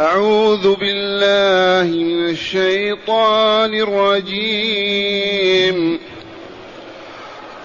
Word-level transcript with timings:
أعوذ 0.00 0.74
بالله 0.74 2.04
من 2.04 2.28
الشيطان 2.28 3.74
الرجيم. 3.74 5.18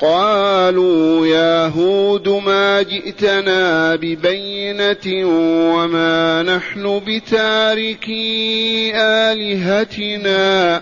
قالوا 0.02 1.28
يا 1.28 1.68
هود 1.68 2.30
ما 2.30 2.82
جئتنا 2.82 3.96
ببينة 3.96 5.28
وما 5.76 6.44
نحن 6.44 7.02
بتاركي 7.08 8.92
آلهتنا. 8.96 10.82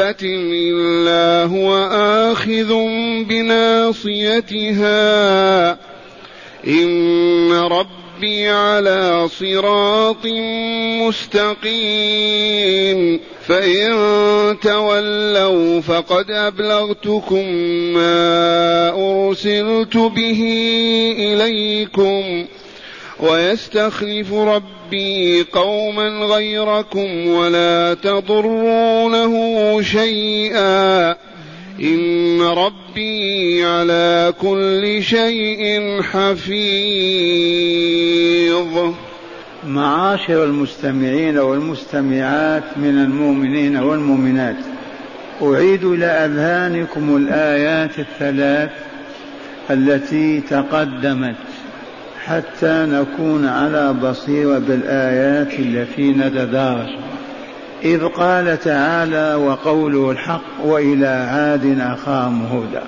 إلا 0.00 1.44
هو 1.44 1.76
آخذ 2.32 2.74
بناصيتها 3.28 4.90
إن 6.66 7.52
ربي 7.52 8.48
على 8.48 9.28
صراط 9.28 10.26
مستقيم 11.68 13.20
فإن 13.46 13.96
تولوا 14.62 15.80
فقد 15.80 16.30
أبلغتكم 16.30 17.48
ما 17.94 18.90
أرسلت 18.90 19.96
به 19.96 20.42
إليكم 21.18 22.46
ويستخلف 23.20 24.32
ربي 24.32 25.42
قوما 25.42 26.08
غيركم 26.08 27.26
ولا 27.26 27.96
تضرونه 28.02 29.34
شيئا. 29.82 31.10
إن 31.82 32.42
ربي 32.42 33.64
على 33.64 34.34
كل 34.40 35.02
شيء 35.02 35.80
حفيظ. 36.02 36.58
معاشر 39.66 40.44
المستمعين 40.44 41.38
والمستمعات 41.38 42.62
من 42.76 42.98
المؤمنين 42.98 43.76
والمؤمنات 43.76 44.56
أعيد 45.42 45.84
إلى 45.84 46.06
أذهانكم 46.06 47.16
الآيات 47.16 47.98
الثلاث 47.98 48.70
التي 49.70 50.40
تقدمت. 50.40 51.47
حتى 52.28 52.86
نكون 52.88 53.46
على 53.46 53.94
بصيرة 54.02 54.58
بالآيات 54.58 55.58
التي 55.58 56.12
نتدارس. 56.12 56.88
إذ 57.84 58.04
قال 58.04 58.60
تعالى 58.60 59.34
وقوله 59.34 60.10
الحق 60.10 60.64
وإلى 60.64 61.06
عاد 61.06 61.80
أخاهم 61.80 62.46
هودا. 62.46 62.82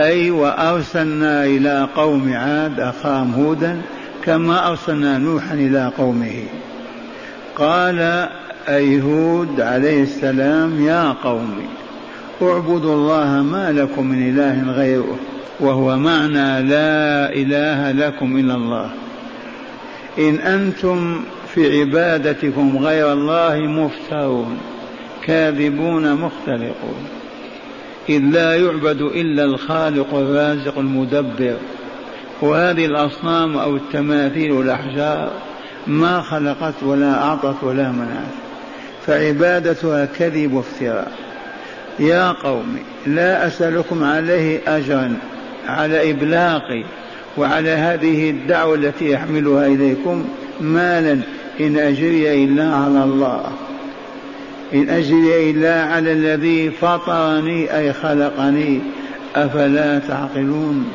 أي 0.00 0.30
وأرسلنا 0.30 1.44
إلى 1.44 1.88
قوم 1.96 2.32
عاد 2.32 2.80
أخاهم 2.80 3.32
هودا 3.32 3.76
كما 4.24 4.68
أرسلنا 4.68 5.18
نوحا 5.18 5.54
إلى 5.54 5.92
قومه. 5.98 6.44
قال 7.56 8.28
أي 8.68 9.02
هود 9.02 9.60
عليه 9.60 10.02
السلام 10.02 10.86
يا 10.86 11.12
قوم 11.24 11.62
اعبدوا 12.42 12.94
الله 12.94 13.42
ما 13.42 13.72
لكم 13.72 14.06
من 14.06 14.28
إله 14.28 14.72
غيره. 14.72 15.18
وهو 15.60 15.96
معنى 15.96 16.62
لا 16.62 17.32
إله 17.32 17.92
لكم 17.92 18.36
إلا 18.36 18.54
الله. 18.54 18.90
إن 20.18 20.34
أنتم 20.34 21.20
في 21.54 21.80
عبادتكم 21.80 22.78
غير 22.78 23.12
الله 23.12 23.56
مفترون 23.56 24.58
كاذبون 25.24 26.14
مختلقون. 26.14 27.04
إذ 28.08 28.18
لا 28.18 28.56
يعبد 28.56 29.00
إلا 29.00 29.44
الخالق 29.44 30.14
الرازق 30.14 30.78
المدبر. 30.78 31.56
وهذه 32.42 32.86
الأصنام 32.86 33.56
أو 33.56 33.76
التماثيل 33.76 34.52
والأحجار 34.52 35.30
ما 35.86 36.20
خلقت 36.20 36.82
ولا 36.82 37.22
أعطت 37.22 37.64
ولا 37.64 37.92
منعت. 37.92 38.34
فعبادتها 39.06 40.04
كذب 40.04 40.52
وافتراء. 40.52 41.12
يا 41.98 42.32
قوم 42.32 42.78
لا 43.06 43.46
أسألكم 43.46 44.04
عليه 44.04 44.60
أجرا. 44.66 45.16
على 45.68 46.10
إبلاغي 46.10 46.84
وعلى 47.36 47.70
هذه 47.70 48.30
الدعوة 48.30 48.74
التي 48.74 49.16
أحملها 49.16 49.66
إليكم 49.66 50.24
مالا 50.60 51.18
إن 51.60 51.76
أجري 51.76 52.44
إلا 52.44 52.74
على 52.74 53.04
الله. 53.04 53.44
إن 54.74 54.88
أجري 54.88 55.50
إلا 55.50 55.84
على 55.84 56.12
الذي 56.12 56.70
فطرني 56.70 57.76
أي 57.78 57.92
خلقني 57.92 58.80
أفلا 59.36 59.98
تعقلون؟ 59.98 60.88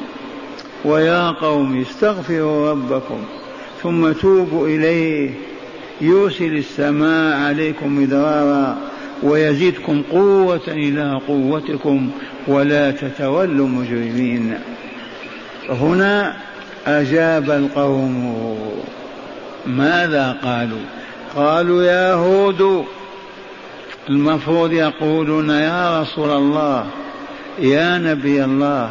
ويا 0.86 1.32
قوم 1.32 1.82
استغفروا 1.82 2.72
ربكم 2.72 3.18
ثم 3.84 4.12
توبوا 4.12 4.68
إليه. 4.68 5.30
يرسل 6.02 6.58
السماء 6.58 7.38
عليكم 7.38 8.00
مدرارا 8.00 8.78
ويزدكم 9.25 10.02
قوة 10.12 10.68
إلى 10.68 11.22
قوتكم 11.28 12.09
ولا 12.47 12.91
تتولوا 12.91 13.68
مجرمين. 13.68 14.53
هنا 15.69 16.36
أجاب 16.88 17.52
القوم 17.52 18.35
ماذا 19.66 20.38
قالوا؟ 20.44 20.85
قالوا 21.35 21.84
يا 21.84 22.14
هود 22.14 22.85
المفروض 24.09 24.74
يقولون 24.74 25.50
يا 25.50 26.02
رسول 26.02 26.30
الله 26.30 26.85
يا 27.59 27.97
نبي 27.97 28.44
الله 28.44 28.90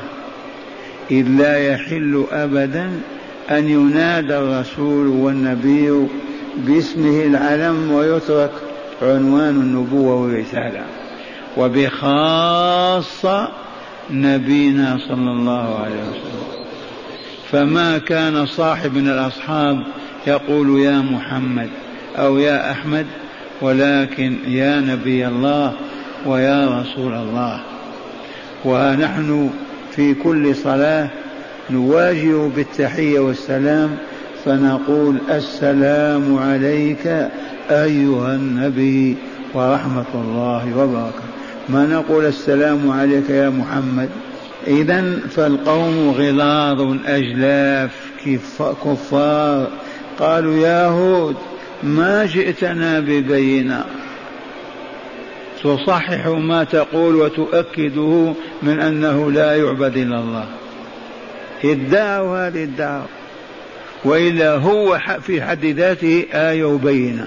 إذ 1.11 1.29
لا 1.29 1.73
يحل 1.73 2.25
أبدا 2.33 3.01
أن 3.51 3.69
ينادى 3.69 4.39
الرسول 4.39 5.07
والنبي 5.07 6.07
باسمه 6.57 7.25
العلم 7.25 7.93
ويترك 7.93 8.51
عنوان 9.05 9.49
النبوة 9.49 10.15
والرسالة 10.15 10.83
وبخاصة 11.57 13.49
نبينا 14.11 14.99
صلى 15.09 15.31
الله 15.31 15.79
عليه 15.79 16.03
وسلم. 16.11 16.45
فما 17.51 17.99
كان 17.99 18.47
صاحب 18.47 18.95
من 18.95 19.09
الأصحاب 19.09 19.85
يقول 20.27 20.81
يا 20.81 20.99
محمد 20.99 21.69
أو 22.17 22.39
يا 22.39 22.71
أحمد 22.71 23.07
ولكن 23.61 24.37
يا 24.47 24.81
نبي 24.81 25.27
الله 25.27 25.73
ويا 26.27 26.81
رسول 26.81 27.13
الله. 27.15 27.61
ونحن 28.65 29.51
في 29.91 30.15
كل 30.15 30.57
صلاة 30.57 31.09
نواجه 31.71 32.49
بالتحية 32.57 33.21
والسلام 33.21 33.97
فنقول 34.45 35.17
السلام 35.31 36.39
عليك 36.39 37.29
أيها 37.71 38.35
النبي 38.35 39.17
ورحمة 39.55 40.05
الله 40.15 40.79
وبركاته. 40.79 41.25
ما 41.69 41.87
نقول 41.87 42.25
السلام 42.25 42.91
عليك 42.91 43.31
يا 43.31 43.51
محمد؟ 43.51 44.09
إذا 44.67 45.19
فالقوم 45.31 46.11
غلاظ 46.11 46.97
أجلاف 47.07 47.91
كفار. 48.85 49.69
قالوا 50.19 50.57
يا 50.57 50.87
هود 50.87 51.37
ما 51.83 52.27
جئتنا 52.27 53.01
ببينة. 53.01 53.85
تصحح 55.65 56.27
ما 56.27 56.65
تقول 56.65 57.15
وتؤكده 57.15 58.33
من 58.63 58.81
أنه 58.81 59.31
لا 59.31 59.57
يعبد 59.57 59.97
إلا 59.97 60.19
الله. 60.19 60.47
ادعوا 61.65 62.49
هذه 62.49 62.65
الدعوة. 62.65 63.07
وإلا 64.05 64.57
هو 64.57 64.99
في 65.23 65.43
حد 65.43 65.65
ذاته 65.65 66.27
آية 66.33 66.65
وبينة 66.65 67.27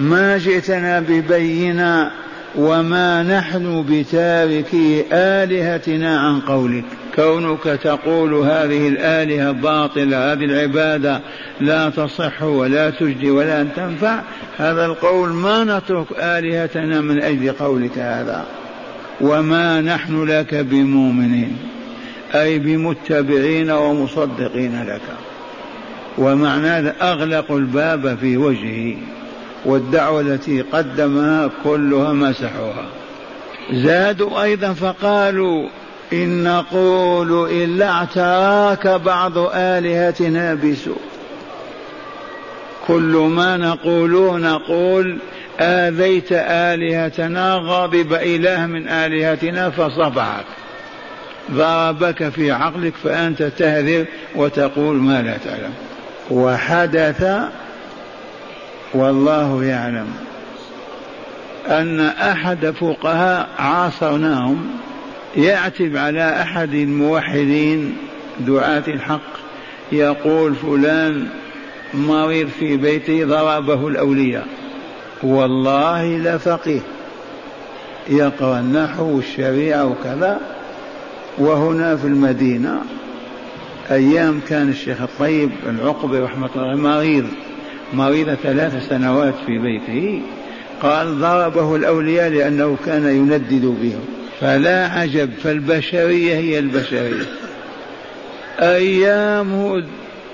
ما 0.00 0.38
جئتنا 0.38 1.00
ببينة 1.00 2.10
وما 2.56 3.22
نحن 3.22 3.84
بتاركي 3.88 5.04
آلهتنا 5.12 6.20
عن 6.20 6.40
قولك. 6.40 6.84
كونك 7.16 7.64
تقول 7.64 8.34
هذه 8.34 8.88
الآلهة 8.88 9.52
باطلة 9.52 10.32
هذه 10.32 10.44
العبادة 10.44 11.20
لا 11.60 11.90
تصح 11.90 12.42
ولا 12.42 12.90
تجدي 12.90 13.30
ولا 13.30 13.66
تنفع 13.76 14.20
هذا 14.58 14.86
القول 14.86 15.28
ما 15.28 15.64
نترك 15.64 16.06
آلهتنا 16.18 17.00
من 17.00 17.22
أجل 17.22 17.52
قولك 17.52 17.98
هذا. 17.98 18.46
وما 19.20 19.80
نحن 19.80 20.24
لك 20.24 20.54
بمؤمنين 20.54 21.56
أي 22.34 22.58
بمتبعين 22.58 23.70
ومصدقين 23.70 24.84
لك. 24.86 25.02
ومعنى 26.18 26.88
أغلقوا 26.88 27.58
الباب 27.58 28.18
في 28.20 28.36
وجهه. 28.36 28.96
والدعوة 29.64 30.20
التي 30.20 30.60
قدمها 30.60 31.50
كلها 31.64 32.12
مسحوها. 32.12 32.86
زادوا 33.72 34.42
أيضا 34.42 34.72
فقالوا 34.72 35.68
إن 36.12 36.44
نقول 36.44 37.50
إلا 37.50 37.90
اعتراك 37.90 38.86
بعض 38.86 39.38
آلهتنا 39.54 40.54
بسوء. 40.54 41.00
كل 42.86 43.28
ما 43.36 43.56
نقول 43.56 44.40
نقول 44.40 45.18
آذيت 45.60 46.32
آلهتنا 46.32 47.54
غضب 47.54 48.12
إله 48.12 48.66
من 48.66 48.88
آلهتنا 48.88 49.70
فصفعك 49.70 50.44
ضربك 51.52 52.28
في 52.28 52.52
عقلك 52.52 52.92
فأنت 53.04 53.42
تهذر 53.42 54.04
وتقول 54.34 54.96
ما 54.96 55.22
لا 55.22 55.36
تعلم. 55.44 55.72
وحدث 56.30 57.24
والله 58.94 59.64
يعلم 59.64 60.06
أن 61.68 62.00
أحد 62.00 62.70
فقهاء 62.70 63.48
عاصرناهم 63.58 64.66
يعتب 65.36 65.96
على 65.96 66.42
أحد 66.42 66.74
الموحدين 66.74 67.96
دعاة 68.40 68.82
الحق 68.88 69.30
يقول 69.92 70.54
فلان 70.54 71.26
مريض 71.94 72.48
في 72.48 72.76
بيته 72.76 73.24
ضربه 73.24 73.88
الأولياء. 73.88 74.46
والله 75.22 76.18
لفقيه 76.18 76.80
يقرأ 78.08 78.60
النحو 78.60 79.16
والشريعة 79.16 79.84
وكذا. 79.84 80.40
وهنا 81.38 81.96
في 81.96 82.06
المدينة 82.06 82.80
أيام 83.90 84.40
كان 84.48 84.68
الشيخ 84.68 85.00
الطيب 85.00 85.50
العقبي 85.68 86.18
رحمة 86.18 86.50
الله 86.56 86.76
مريض. 86.76 87.26
مريض 87.94 88.34
ثلاث 88.34 88.88
سنوات 88.88 89.34
في 89.46 89.58
بيته 89.58 90.22
قال 90.82 91.20
ضربه 91.20 91.76
الأولياء 91.76 92.28
لأنه 92.30 92.76
كان 92.86 93.06
يندد 93.06 93.64
بهم. 93.64 94.04
فلا 94.40 94.86
عجب 94.86 95.30
فالبشرية 95.42 96.34
هي 96.34 96.58
البشرية. 96.58 97.26
أيام 98.60 99.84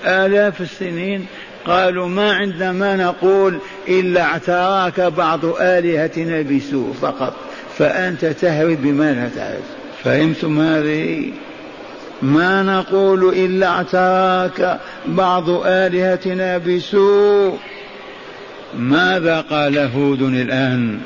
آلاف 0.07 0.61
السنين 0.61 1.27
قالوا 1.67 2.09
ما 2.09 2.33
عندنا 2.33 2.73
ما 2.73 2.97
نقول 2.97 3.59
إلا 3.89 4.23
اعتراك 4.23 5.01
بعض 5.01 5.45
آلهتنا 5.61 6.43
بسوء 6.43 6.93
فقط 6.93 7.35
فأنت 7.79 8.25
تهرب 8.25 8.83
بما 8.83 9.13
لا 9.13 9.29
تعرف. 9.37 9.65
فهمتم 10.05 10.61
هذه؟ 10.61 11.33
ما 12.23 12.63
نقول 12.63 13.35
إلا 13.35 13.67
اعتراك 13.67 14.81
بعض 15.07 15.51
آلهتنا 15.67 16.59
بسوء. 16.59 17.59
ماذا 18.79 19.41
قال 19.41 19.79
هود 19.79 20.23
الآن؟ 20.23 21.01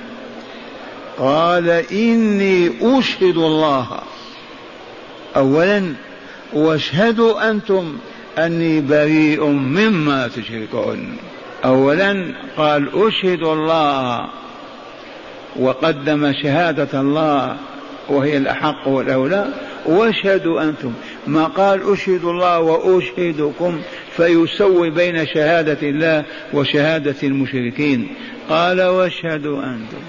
قال 1.19 1.69
إني 1.93 2.71
أشهد 2.83 3.37
الله. 3.37 3.87
أولا 5.37 5.93
واشهدوا 6.53 7.51
أنتم 7.51 7.97
أني 8.39 8.81
بريء 8.81 9.45
مما 9.47 10.29
تشركون. 10.29 11.17
أولا 11.65 12.35
قال 12.57 12.89
أشهد 12.95 13.43
الله. 13.43 14.29
وقدم 15.57 16.33
شهادة 16.43 17.01
الله 17.01 17.57
وهي 18.09 18.37
الأحق 18.37 18.89
والأولى. 18.89 19.47
واشهدوا 19.91 20.63
أنتم. 20.63 20.93
ما 21.27 21.45
قال 21.45 21.93
أشهد 21.93 22.25
الله 22.25 22.61
وأشهدكم 22.61 23.81
فيسوي 24.17 24.91
بين 24.91 25.27
شهادة 25.27 25.89
الله 25.89 26.25
وشهادة 26.55 27.15
المشركين. 27.23 28.09
قال 28.49 28.83
واشهدوا 28.83 29.63
أنتم. 29.63 30.03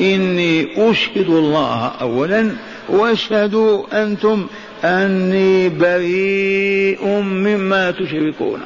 إني 0.00 0.68
أشهد 0.90 1.28
الله 1.28 1.86
أولا 2.00 2.50
واشهدوا 2.88 4.02
أنتم. 4.02 4.46
أني 4.84 5.68
بريء 5.68 7.06
مما 7.06 7.90
تشركون. 7.90 8.60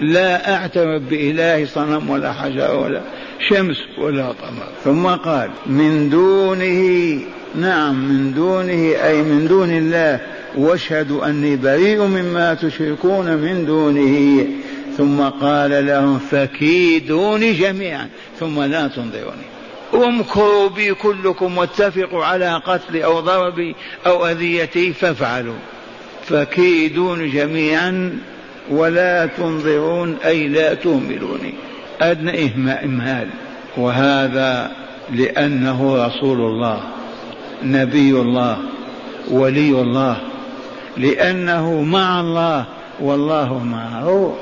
لا 0.00 0.54
أعترف 0.54 1.02
بإله 1.02 1.64
صنم 1.64 2.10
ولا 2.10 2.32
حجر 2.32 2.76
ولا 2.76 3.00
شمس 3.48 3.76
ولا 3.98 4.26
قمر. 4.26 4.68
ثم 4.84 5.06
قال 5.06 5.50
من 5.66 6.10
دونه 6.10 7.20
نعم 7.54 8.08
من 8.08 8.34
دونه 8.34 8.94
أي 9.04 9.22
من 9.22 9.46
دون 9.48 9.70
الله 9.70 10.20
واشهدوا 10.56 11.26
أني 11.26 11.56
بريء 11.56 12.00
مما 12.00 12.54
تشركون 12.54 13.36
من 13.36 13.66
دونه. 13.66 14.46
ثم 14.96 15.20
قال 15.20 15.86
لهم 15.86 16.18
فكيدوني 16.18 17.52
جميعا 17.52 18.08
ثم 18.40 18.62
لا 18.62 18.88
تنظروني. 18.88 19.48
امكروا 19.94 20.68
بي 20.68 20.94
كلكم 20.94 21.58
واتفقوا 21.58 22.24
على 22.24 22.62
قتلي 22.66 23.04
أو 23.04 23.20
ضربي 23.20 23.74
أو 24.06 24.26
أذيتي 24.26 24.92
فافعلوا 24.92 25.54
فكيدون 26.26 27.30
جميعا 27.30 28.18
ولا 28.70 29.26
تنظرون 29.26 30.16
أي 30.24 30.48
لا 30.48 30.74
تهملوني. 30.74 31.54
أدنى 32.00 32.46
إمهال 32.84 33.28
وهذا 33.76 34.70
لأنه 35.12 36.06
رسول 36.06 36.40
الله 36.40 36.80
نبي 37.62 38.10
الله 38.10 38.58
ولي 39.30 39.70
الله. 39.70 40.16
لأنه 40.96 41.82
مع 41.82 42.20
الله 42.20 42.64
والله 43.00 43.64
معه. 43.64 44.36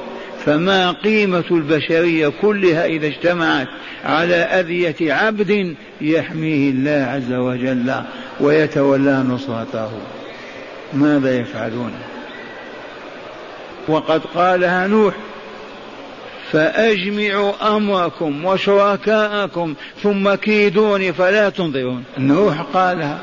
فما 0.45 0.93
قيمة 0.93 1.45
البشرية 1.51 2.33
كلها 2.43 2.87
إذا 2.87 3.07
اجتمعت 3.07 3.69
على 4.05 4.35
أذية 4.35 5.13
عبد 5.13 5.75
يحميه 6.01 6.71
الله 6.71 7.07
عز 7.11 7.33
وجل 7.33 7.93
ويتولى 8.41 9.25
نصرته. 9.29 9.91
ماذا 10.95 11.41
يفعلون؟ 11.41 11.93
وقد 13.89 14.21
قالها 14.35 14.87
نوح 14.87 15.15
فأجمعوا 16.53 17.77
أمركم 17.77 18.45
وشركاءكم 18.45 19.75
ثم 20.03 20.35
كيدوني 20.35 21.13
فلا 21.13 21.49
تنظرون. 21.49 22.05
نوح 22.19 22.61
قالها 22.61 23.19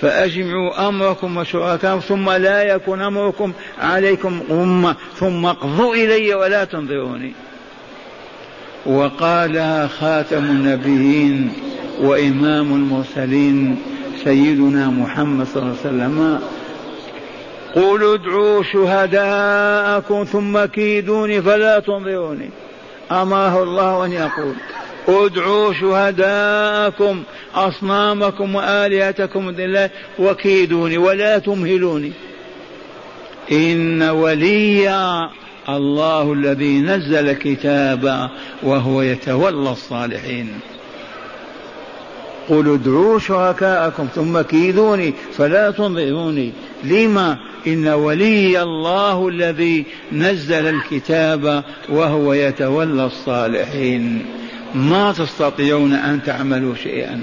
فأجمعوا 0.00 0.88
أمركم 0.88 1.36
وشركاءكم 1.36 2.00
ثم 2.00 2.30
لا 2.30 2.62
يكن 2.62 3.00
أمركم 3.00 3.52
عليكم 3.82 4.40
غمة 4.50 4.96
ثم 5.16 5.46
اقضوا 5.46 5.94
إلي 5.94 6.34
ولا 6.34 6.64
تنظروني. 6.64 7.32
وقالها 8.86 9.86
خاتم 9.86 10.44
النبيين 10.44 11.52
وإمام 12.00 12.74
المرسلين 12.74 13.76
سيدنا 14.24 14.86
محمد 14.86 15.46
صلى 15.46 15.62
الله 15.62 15.76
عليه 15.84 15.88
وسلم 15.88 16.40
قولوا 17.74 18.14
ادعوا 18.14 18.62
شهداءكم 18.62 20.24
ثم 20.24 20.64
كيدوني 20.64 21.42
فلا 21.42 21.78
تنظروني. 21.78 22.50
أمره 23.10 23.62
الله 23.62 24.04
أن 24.04 24.12
يقول. 24.12 24.54
ادعوا 25.08 25.72
شهداءكم 25.72 27.22
أصنامكم 27.54 28.54
وآلهتكم 28.54 29.50
لله 29.50 29.90
وكيدوني 30.18 30.98
ولا 30.98 31.38
تمهلوني. 31.38 32.12
إن 33.52 34.02
ولي 34.02 34.90
الله 35.68 36.32
الذي 36.32 36.80
نزل 36.80 37.28
الكتاب 37.30 38.30
وهو 38.62 39.02
يتولى 39.02 39.70
الصالحين. 39.70 40.60
قل 42.48 42.72
ادعوا 42.74 43.18
شركاءكم 43.18 44.08
ثم 44.14 44.40
كيدوني 44.40 45.14
فلا 45.36 45.70
تنظروني. 45.70 46.52
لما؟ 46.84 47.51
إن 47.66 47.88
ولي 47.88 48.62
الله 48.62 49.28
الذي 49.28 49.84
نزل 50.12 50.66
الكتاب 50.68 51.64
وهو 51.88 52.32
يتولى 52.32 53.04
الصالحين. 53.04 54.26
ما 54.74 55.12
تستطيعون 55.12 55.92
أن 55.92 56.22
تعملوا 56.22 56.74
شيئا. 56.74 57.20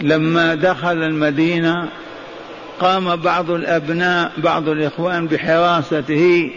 لما 0.00 0.54
دخل 0.54 1.02
المدينة 1.02 1.88
قام 2.80 3.16
بعض 3.16 3.50
الأبناء 3.50 4.32
بعض 4.38 4.68
الإخوان 4.68 5.26
بحراسته 5.26 6.50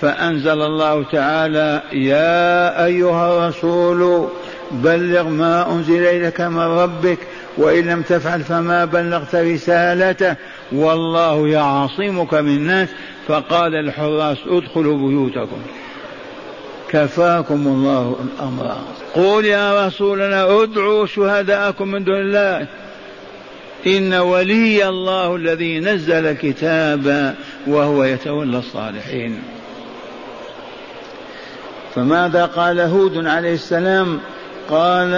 فأنزل 0.00 0.62
الله 0.62 1.04
تعالى 1.12 1.82
يا 1.92 2.84
أيها 2.84 3.46
الرسول 3.46 4.28
بلغ 4.70 5.28
ما 5.28 5.72
أنزل 5.72 6.06
إليك 6.06 6.40
من 6.40 6.58
ربك 6.58 7.18
وإن 7.56 7.84
لم 7.84 8.02
تفعل 8.02 8.40
فما 8.40 8.84
بلغت 8.84 9.34
رسالته. 9.34 10.36
والله 10.72 11.48
يعصمك 11.48 12.34
من 12.34 12.48
الناس. 12.48 12.88
فقال 13.28 13.74
الحراس 13.74 14.38
ادخلوا 14.46 14.96
بيوتكم. 14.96 15.58
كفاكم 16.88 17.66
الله 17.66 18.16
الأمر. 18.24 18.76
قول 19.14 19.44
يا 19.44 19.86
رسولنا 19.86 20.62
ادعوا 20.62 21.06
شهداءكم 21.06 21.88
من 21.88 22.04
دون 22.04 22.20
الله. 22.20 22.66
إن 23.86 24.14
ولي 24.14 24.88
الله 24.88 25.36
الذي 25.36 25.80
نزل 25.80 26.26
الكتاب 26.26 27.34
وهو 27.66 28.04
يتولى 28.04 28.58
الصالحين. 28.58 29.42
فماذا 31.94 32.46
قال 32.46 32.80
هود 32.80 33.26
عليه 33.26 33.54
السلام؟ 33.54 34.20
قال 34.70 35.14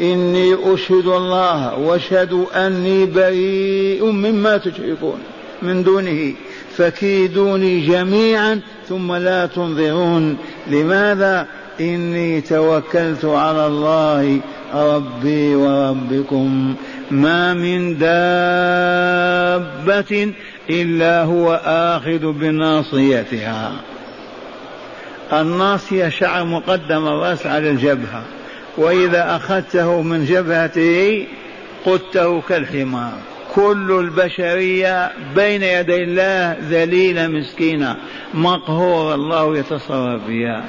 إني 0.00 0.74
أشهد 0.74 1.06
الله 1.06 1.78
وأشهد 1.78 2.46
أني 2.56 3.06
بريء 3.06 4.04
مما 4.04 4.56
تشركون 4.56 5.18
من 5.62 5.82
دونه. 5.82 6.34
فكيدوني 6.76 7.86
جميعا 7.86 8.60
ثم 8.88 9.14
لا 9.14 9.46
تنظرون. 9.46 10.36
لماذا؟ 10.66 11.46
إني 11.80 12.40
توكلت 12.40 13.24
على 13.24 13.66
الله 13.66 14.40
ربي 14.74 15.54
وربكم. 15.54 16.74
ما 17.10 17.54
من 17.54 17.98
دابة 17.98 19.32
إلا 20.70 21.22
هو 21.22 21.60
آخذ 21.64 22.32
بناصيتها. 22.32 23.72
الناصية 25.32 26.08
شعر 26.08 26.44
مقدم 26.44 27.06
الرأس 27.06 27.46
على 27.46 27.70
الجبهة. 27.70 28.22
وإذا 28.76 29.36
أخذته 29.36 30.02
من 30.02 30.24
جبهته 30.24 31.26
قدته 31.86 32.40
كالحمار. 32.40 33.12
كل 33.54 33.92
البشرية 34.00 35.12
بين 35.36 35.62
يدي 35.62 36.02
الله 36.02 36.56
ذليلة 36.70 37.26
مسكينة 37.26 37.96
مقهورة 38.34 39.14
الله 39.14 39.58
يتصرف 39.58 40.20
بها 40.28 40.64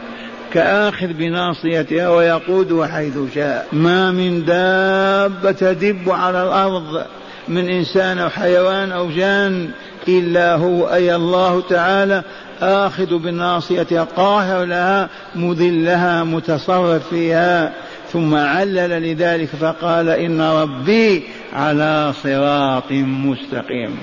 كآخذ 0.54 1.08
بناصيتها 1.08 2.10
ويقودها 2.10 2.88
حيث 2.88 3.14
شاء. 3.36 3.68
ما 3.72 4.12
من 4.12 4.46
دابة 4.46 5.52
تدب 5.52 6.10
على 6.10 6.44
الأرض 6.44 7.06
من 7.48 7.70
إنسان 7.70 8.18
أو 8.20 8.30
حيوان 8.30 8.92
أو 8.92 9.10
جان 9.10 9.70
إلا 10.08 10.56
هو. 10.56 10.94
أي 10.94 11.16
الله 11.16 11.62
تعالى 11.70 12.24
آخذ 12.62 13.18
بالناصية 13.18 14.08
قاهر 14.16 14.66
لها 14.66 15.10
مذلها 15.36 16.24
متصرف 16.24 17.10
فيها. 17.10 17.74
ثم 18.14 18.36
علل 18.36 19.12
لذلك 19.12 19.48
فقال 19.48 20.10
إن 20.10 20.42
ربي 20.42 21.24
على 21.54 22.14
صراط 22.24 22.92
مستقيم. 22.92 23.98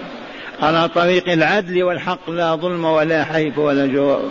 على 0.63 0.89
طريق 0.89 1.29
العدل 1.29 1.83
والحق 1.83 2.31
لا 2.31 2.55
ظلم 2.55 2.85
ولا 2.85 3.25
حيف 3.25 3.59
ولا 3.59 3.87
جور. 3.87 4.23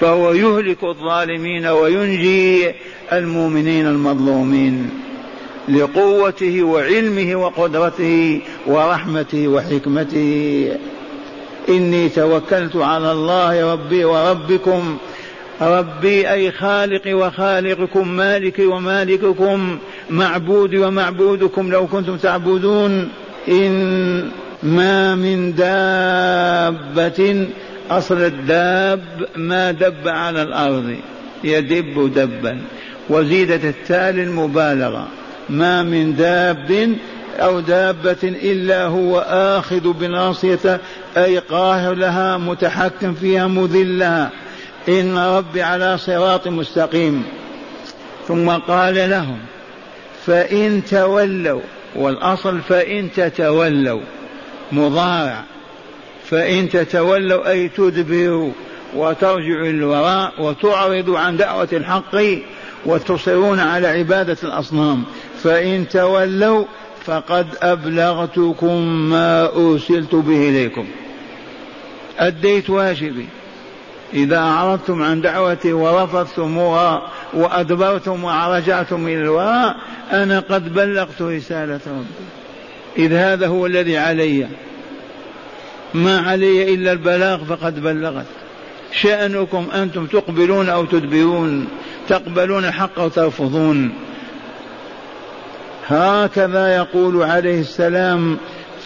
فهو 0.00 0.32
يهلك 0.32 0.84
الظالمين 0.84 1.66
وينجي 1.66 2.74
المؤمنين 3.12 3.86
المظلومين 3.86 4.90
لقوته 5.68 6.62
وعلمه 6.62 7.36
وقدرته 7.36 8.40
ورحمته 8.66 9.48
وحكمته. 9.48 10.72
إني 11.68 12.08
توكلت 12.08 12.76
على 12.76 13.12
الله 13.12 13.72
ربي 13.72 14.04
وربكم 14.04 14.98
ربي 15.60 16.32
أي 16.32 16.52
خالقي 16.52 17.14
وخالقكم 17.14 18.08
مالكي 18.08 18.66
ومالككم 18.66 19.78
معبودي 20.10 20.78
ومعبودكم 20.78 21.70
لو 21.70 21.86
كنتم 21.86 22.16
تعبدون. 22.16 23.08
إن 23.48 24.30
ما 24.62 25.14
من 25.14 25.54
دابة 25.54 27.46
أصل 27.90 28.18
الداب 28.18 29.00
ما 29.36 29.70
دب 29.70 30.08
على 30.08 30.42
الأرض 30.42 30.96
يدب 31.44 32.12
دبا. 32.14 32.58
وزيدت 33.10 33.64
التالي 33.64 34.22
المبالغة. 34.22 35.08
ما 35.50 35.82
من 35.82 36.16
داب 36.16 36.96
أو 37.38 37.60
دابة 37.60 38.16
إلا 38.24 38.86
هو 38.86 39.18
آخذ 39.28 39.92
بناصيته 39.92 40.78
أي 41.16 41.38
قاهر 41.38 41.94
لها 41.94 42.36
متحكم 42.36 43.14
فيها 43.14 43.46
مذلها 43.46 44.30
إن 44.88 45.18
ربي 45.18 45.62
على 45.62 45.98
صراط 45.98 46.48
مستقيم. 46.48 47.24
ثم 48.28 48.50
قال 48.50 49.10
لهم 49.10 49.38
فإن 50.26 50.82
تولوا 50.90 51.60
والأصل 51.96 52.60
فإن 52.60 53.08
تتولوا. 53.16 54.00
مضارع. 54.72 55.44
فإن 56.24 56.68
تتولوا 56.68 57.50
أي 57.50 57.68
تدبروا 57.68 58.52
وترجعوا 58.96 59.66
الوراء 59.66 60.42
وتعرضوا 60.42 61.18
عن 61.18 61.36
دعوة 61.36 61.68
الحق 61.72 62.16
وتصرون 62.86 63.60
على 63.60 63.88
عبادة 63.88 64.36
الأصنام. 64.42 65.04
فإن 65.42 65.88
تولوا 65.88 66.64
فقد 67.04 67.46
أبلغتكم 67.62 68.82
ما 69.10 69.56
أرسلت 69.56 70.14
به 70.14 70.48
إليكم. 70.48 70.86
أديت 72.18 72.70
واجبي. 72.70 73.26
إذا 74.14 74.38
أعرضتم 74.38 75.02
عن 75.02 75.20
دعوتي 75.20 75.72
ورفضتموها 75.72 77.02
وأدبرتم 77.34 78.24
ورجعتم 78.24 79.06
إلى 79.06 79.22
الوراء 79.22 79.76
أنا 80.12 80.40
قد 80.40 80.74
بلغت 80.74 81.22
رسالة 81.22 81.80
ربي. 81.86 82.26
إذ 82.98 83.12
هذا 83.12 83.46
هو 83.46 83.66
الذي 83.66 83.98
علي. 83.98 84.48
ما 85.94 86.20
علي 86.20 86.74
إلا 86.74 86.92
البلاغ 86.92 87.44
فقد 87.44 87.82
بلغت. 87.82 88.26
شأنكم 88.92 89.66
أنتم 89.74 90.06
تقبلون 90.06 90.68
أو 90.68 90.84
تدبرون 90.84 91.68
تقبلون 92.08 92.64
الحق 92.64 92.98
أو 92.98 93.08
ترفضون. 93.08 93.92
هكذا 95.86 96.76
يقول 96.76 97.22
عليه 97.22 97.60
السلام 97.60 98.36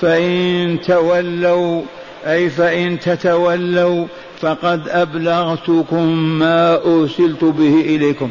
فإن 0.01 0.79
تولوا 0.87 1.83
أي 2.27 2.51
فإن 2.51 2.99
تتولوا 2.99 4.07
فقد 4.43 4.89
أبلغتكم 4.89 6.39
ما 6.39 6.85
أرسلت 6.85 7.45
به 7.45 7.81
إليكم. 7.81 8.31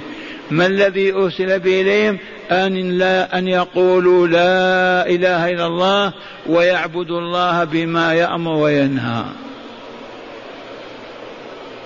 ما 0.51 0.65
الذي 0.65 1.13
أرسل 1.13 1.59
به 1.59 1.81
إليهم؟ 1.81 2.17
أن 2.51 2.73
لا 2.97 3.37
أن 3.37 3.47
يقولوا 3.47 4.27
لا 4.27 5.09
إله 5.09 5.49
إلا 5.49 5.67
الله 5.67 6.13
ويعبدوا 6.49 7.19
الله 7.19 7.63
بما 7.63 8.13
يأمر 8.13 8.53
وينهى. 8.53 9.23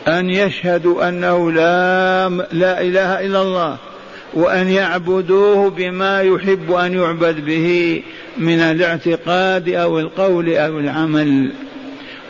أن 0.08 0.30
يشهدوا 0.30 1.10
أنه 1.10 1.52
لا 1.52 2.30
لا 2.52 2.82
إله 2.82 3.26
إلا 3.26 3.42
الله 3.42 3.78
وأن 4.34 4.70
يعبدوه 4.70 5.70
بما 5.70 6.22
يحب 6.22 6.72
أن 6.72 6.94
يعبد 6.94 7.46
به 7.46 8.02
من 8.38 8.60
الاعتقاد 8.60 9.70
أو 9.70 10.00
القول 10.00 10.56
أو 10.56 10.80
العمل. 10.80 11.52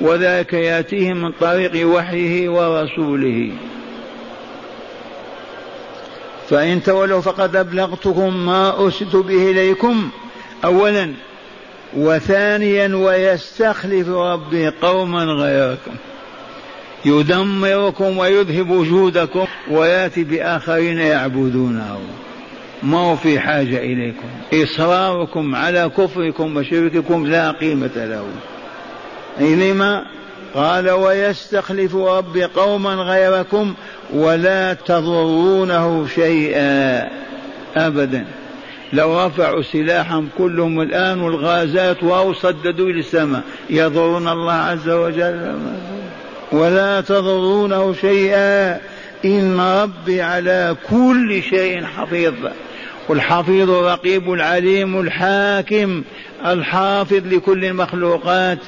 وذاك 0.02 0.54
ياتيهم 0.54 1.22
من 1.22 1.32
طريق 1.32 1.88
وحيه 1.88 2.50
ورسوله. 2.50 3.52
فإن 6.50 6.84
تولوا 6.84 7.22
فقد 7.22 7.56
أبلغتكم 7.56 8.46
ما 8.46 8.80
أرسلت 8.80 9.16
به 9.16 9.52
إليكم. 9.52 10.10
أولا 10.66 11.14
وثانيا 11.98 12.96
ويستخلف 12.96 14.10
ربي 14.10 14.70
قوما 14.70 15.24
غيركم. 15.24 15.92
يدمركم 17.06 18.18
ويذهب 18.18 18.70
وجودكم 18.70 19.46
ويأتي 19.72 20.24
بآخرين 20.24 20.98
يعبدونه. 20.98 22.00
ما 22.84 22.98
هو 22.98 23.16
في 23.16 23.40
حاجة 23.40 23.78
إليكم؟ 23.78 24.28
إصراركم 24.54 25.56
على 25.56 25.92
كفركم 25.98 26.58
وشرككم 26.58 27.28
لا 27.28 27.52
قيمة 27.52 27.92
له. 27.96 28.26
لما 29.40 30.06
قال 30.54 30.90
ويستخلف 30.90 31.96
ربي 31.96 32.44
قوما 32.44 32.94
غيركم 32.94 33.74
ولا 34.14 34.74
تضرونه 34.74 36.08
شيئا 36.16 37.10
أبدا. 37.78 38.26
لو 38.94 39.26
رفعوا 39.26 39.62
سلاحهم 39.62 40.30
كلهم 40.38 40.82
الآن 40.82 41.22
والغازات 41.22 42.04
واو 42.04 42.34
صددوا 42.34 42.90
إلى 42.90 43.00
السماء 43.00 43.42
يضرون 43.70 44.28
الله 44.28 44.54
عز 44.54 44.90
وجل. 44.90 45.56
ولا 46.52 47.02
تضرونه 47.02 47.94
شيئا. 47.94 48.80
إن 49.26 49.60
ربي 49.60 50.22
على 50.22 50.76
كل 50.90 51.44
شيء 51.50 51.86
حفيظ. 51.86 52.34
والحفيظ 53.10 53.70
الرقيب 53.70 54.34
العليم 54.34 55.00
الحاكم. 55.00 56.04
الحافظ 56.46 57.34
لكل 57.34 57.66
المخلوقات. 57.66 58.60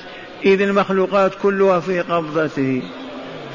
إذ 0.46 0.62
المخلوقات 0.62 1.32
كلها 1.44 1.80
في 1.80 2.02
قبضته 2.02 2.82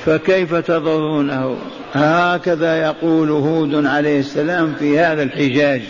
فكيف 0.04 0.54
تضرونه؟ 0.54 1.56
هكذا 1.94 2.82
يقول 2.82 3.30
هود 3.30 3.86
عليه 3.86 4.20
السلام 4.20 4.74
في 4.78 4.98
هذا 4.98 5.22
الحجاج. 5.22 5.82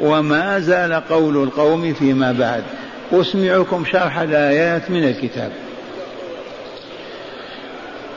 وما 0.00 0.60
زال 0.60 0.92
قول 0.92 1.42
القوم 1.42 1.94
فيما 1.94 2.32
بعد. 2.32 2.62
أسمعكم 3.12 3.84
شرح 3.84 4.18
الآيات 4.18 4.90
من 4.90 5.04
الكتاب. 5.04 5.52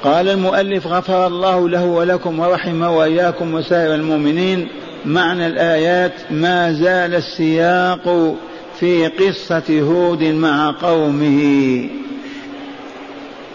قال 0.04 0.30
المؤلف 0.30 0.88
غفر 0.88 1.28
الله 1.28 1.70
له 1.70 1.86
ولكم 1.86 2.40
ورحم 2.40 2.82
وإياكم 2.82 3.54
وسائر 3.54 3.96
المؤمنين. 3.96 4.68
معنى 5.06 5.48
الآيات 5.48 6.14
ما 6.32 6.74
زال 6.74 7.16
السياق 7.16 8.36
في 8.80 9.08
قصة 9.08 9.80
هود 9.82 10.24
مع 10.24 10.72
قومه. 10.82 11.90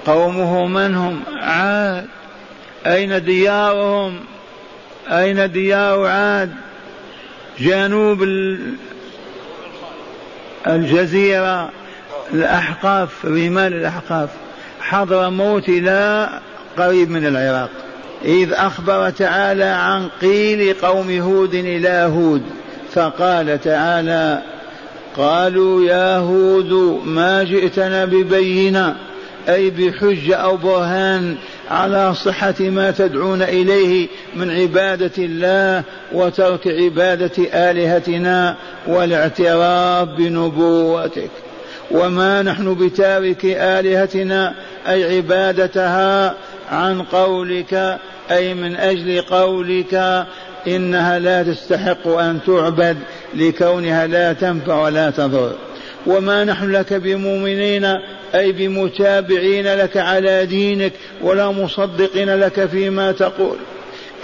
قومه 0.06 0.66
من 0.66 0.94
هم؟ 0.94 1.20
عاد. 1.36 2.06
أين 2.86 3.24
ديارهم 3.24 4.20
أين 5.08 5.52
ديار 5.52 6.06
عاد؟ 6.06 6.52
جنوب 7.58 8.22
الجزيرة. 10.66 11.70
الأحقاف 12.34 13.24
رمال 13.24 13.74
الأحقاف. 13.74 14.30
حضر 14.80 15.30
موت 15.30 15.68
إلى 15.68 16.28
قريب 16.78 17.10
من 17.10 17.26
العراق. 17.26 17.70
إذ 18.24 18.52
أخبر 18.52 19.10
تعالى 19.10 19.64
عن 19.64 20.08
قيل 20.20 20.74
قوم 20.74 21.20
هود 21.20 21.54
إلى 21.54 22.10
هود. 22.14 22.42
فقال 22.94 23.60
تعالى 23.60 24.42
قالوا 25.16 25.85
يا 25.85 26.19
هود 26.19 27.00
ما 27.04 27.45
جئتنا 27.45 28.04
ببينة 28.04 28.97
أي 29.49 29.71
بحجة 29.71 30.37
أو 30.37 30.57
برهان 30.57 31.37
على 31.71 32.14
صحة 32.14 32.54
ما 32.61 32.90
تدعون 32.90 33.42
إليه 33.42 34.09
من 34.37 34.50
عبادة 34.50 35.11
الله 35.19 35.83
وترك 36.12 36.69
عبادة 36.69 37.71
آلهتنا 37.71 38.57
والاعتراف 38.87 40.09
بنبوتك. 40.09 41.31
وما 41.90 42.42
نحن 42.42 42.75
بتارك 42.75 43.45
آلهتنا 43.45 44.54
أي 44.88 45.16
عبادتها 45.16 46.35
عن 46.71 47.02
قولك 47.02 47.99
أي 48.31 48.54
من 48.54 48.76
أجل 48.76 49.21
قولك 49.21 50.26
إنها 50.66 51.19
لا 51.19 51.42
تستحق 51.42 52.09
أن 52.09 52.38
تعبد. 52.47 52.97
لكونها 53.34 54.06
لا 54.06 54.32
تنفع 54.32 54.82
ولا 54.82 55.10
تضر. 55.10 55.52
وما 56.06 56.44
نحن 56.44 56.72
لك 56.72 56.92
بمؤمنين 56.92 57.84
أي 58.34 58.52
بمتابعين 58.52 59.74
لك 59.74 59.96
على 59.96 60.46
دينك 60.46 60.92
ولا 61.22 61.50
مصدقين 61.50 62.34
لك 62.34 62.66
فيما 62.66 63.12
تقول. 63.12 63.56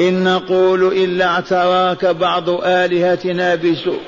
إن 0.00 0.24
نقول 0.24 0.86
إلا 0.86 1.26
اعتراك 1.26 2.06
بعض 2.06 2.50
آلهتنا 2.50 3.54
بسوء. 3.54 4.00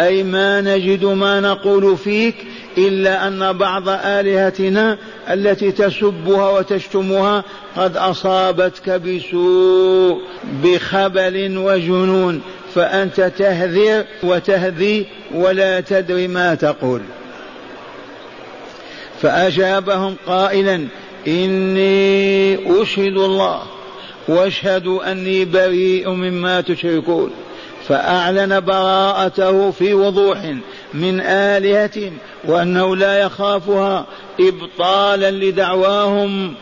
أي 0.00 0.22
ما 0.22 0.60
نجد 0.60 1.04
ما 1.04 1.40
نقول 1.40 1.96
فيك 1.96 2.34
إلا 2.78 3.28
أن 3.28 3.52
بعض 3.52 3.88
آلهتنا 3.88 4.98
التي 5.30 5.72
تسبها 5.72 6.48
وتشتمها 6.48 7.44
قد 7.76 7.96
أصابتك 7.96 8.90
بسوء 8.90 10.20
بخبل 10.64 11.58
وجنون. 11.58 12.40
فأنت 12.74 13.20
تهذر 13.20 14.04
وتهذي 14.22 15.06
ولا 15.34 15.80
تدري 15.80 16.28
ما 16.28 16.54
تقول. 16.54 17.00
فأجابهم 19.22 20.16
قائلا 20.26 20.86
إني 21.26 22.82
أشهد 22.82 23.16
الله 23.16 23.62
وأشهد 24.28 24.86
أني 24.86 25.44
بريء 25.44 26.08
مما 26.10 26.60
تشركون. 26.60 27.30
فأعلن 27.88 28.60
براءته 28.60 29.70
في 29.70 29.94
وضوح 29.94 30.54
من 30.94 31.20
آلهتهم 31.20 32.12
وأنه 32.44 32.96
لا 32.96 33.18
يخافها 33.18 34.06
إبطالا 34.40 35.30
لدعواهم 35.30 36.54